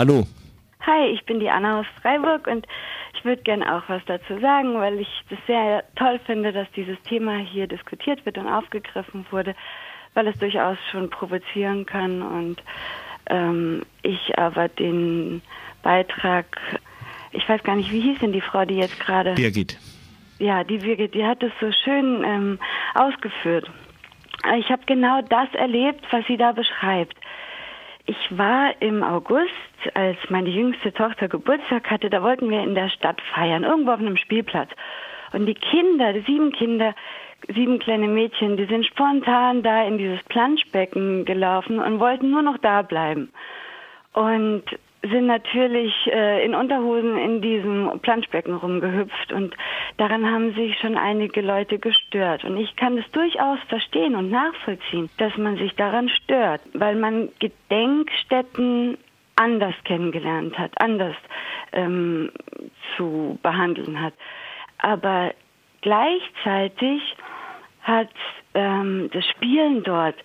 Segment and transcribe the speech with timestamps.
[0.00, 0.26] Hallo.
[0.86, 2.66] Hi, ich bin die Anna aus Freiburg und
[3.12, 6.96] ich würde gerne auch was dazu sagen, weil ich das sehr toll finde, dass dieses
[7.02, 9.54] Thema hier diskutiert wird und aufgegriffen wurde,
[10.14, 12.62] weil es durchaus schon provozieren kann und
[13.26, 15.42] ähm, ich aber den
[15.82, 16.46] Beitrag,
[17.32, 19.34] ich weiß gar nicht, wie hieß denn die Frau, die jetzt gerade.
[19.34, 19.76] Birgit.
[20.38, 22.58] Ja, die Birgit, die hat es so schön ähm,
[22.94, 23.70] ausgeführt.
[24.58, 27.18] Ich habe genau das erlebt, was sie da beschreibt.
[28.10, 29.52] Ich war im August,
[29.94, 34.00] als meine jüngste Tochter Geburtstag hatte, da wollten wir in der Stadt feiern, irgendwo auf
[34.00, 34.68] einem Spielplatz.
[35.32, 36.92] Und die Kinder, die sieben Kinder,
[37.54, 42.58] sieben kleine Mädchen, die sind spontan da in dieses Planschbecken gelaufen und wollten nur noch
[42.58, 43.30] da bleiben.
[44.12, 44.64] Und
[45.02, 49.54] sind natürlich äh, in Unterhosen in diesem Planschbecken rumgehüpft und
[49.96, 52.44] daran haben sich schon einige Leute gestört.
[52.44, 57.30] Und ich kann es durchaus verstehen und nachvollziehen, dass man sich daran stört, weil man
[57.38, 58.98] Gedenkstätten
[59.36, 61.16] anders kennengelernt hat, anders
[61.72, 62.30] ähm,
[62.96, 64.12] zu behandeln hat.
[64.78, 65.32] Aber
[65.80, 67.02] gleichzeitig
[67.82, 68.10] hat
[68.52, 70.16] ähm, das Spielen dort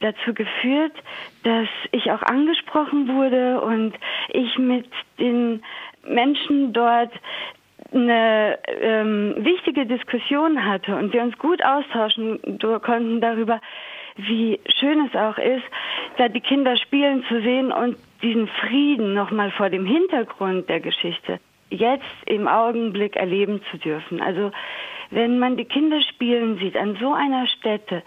[0.00, 0.92] dazu geführt,
[1.42, 3.94] dass ich auch angesprochen wurde und
[4.28, 4.86] ich mit
[5.18, 5.62] den
[6.06, 7.12] Menschen dort
[7.92, 13.60] eine ähm, wichtige Diskussion hatte und wir uns gut austauschen konnten darüber,
[14.16, 15.64] wie schön es auch ist,
[16.18, 21.40] da die Kinder spielen zu sehen und diesen Frieden nochmal vor dem Hintergrund der Geschichte
[21.70, 24.20] jetzt im Augenblick erleben zu dürfen.
[24.20, 24.50] Also
[25.10, 28.02] wenn man die Kinder spielen sieht an so einer Stätte,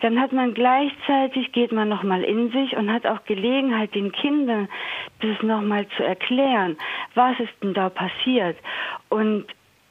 [0.00, 4.68] dann hat man gleichzeitig, geht man nochmal in sich und hat auch Gelegenheit, den Kindern
[5.20, 6.76] das nochmal zu erklären.
[7.14, 8.56] Was ist denn da passiert?
[9.08, 9.46] Und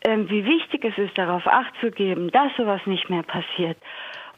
[0.05, 3.77] ähm, wie wichtig es ist, darauf Acht zu geben, dass sowas nicht mehr passiert.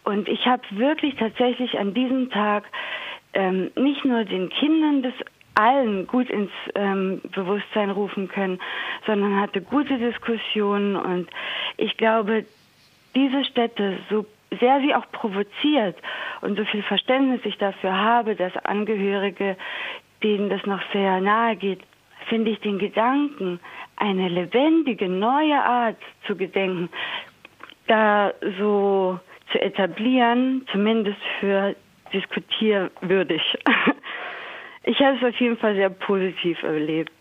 [0.03, 2.63] Und ich habe wirklich tatsächlich an diesem Tag
[3.33, 5.13] ähm, nicht nur den Kindern das
[5.59, 8.59] allen gut ins ähm, Bewusstsein rufen können,
[9.05, 11.29] sondern hatte gute Diskussionen und
[11.77, 12.45] ich glaube,
[13.15, 14.25] diese Städte, so
[14.59, 15.97] sehr sie auch provoziert
[16.41, 19.57] und so viel Verständnis ich dafür habe, dass Angehörige,
[20.23, 21.81] denen das noch sehr nahe geht,
[22.27, 23.59] finde ich den Gedanken,
[23.95, 26.89] eine lebendige, neue Art zu gedenken,
[27.87, 29.19] da so
[29.51, 31.75] zu etablieren, zumindest für
[32.13, 33.41] diskutierwürdig.
[34.83, 37.11] Ich habe es auf jeden Fall sehr positiv erlebt.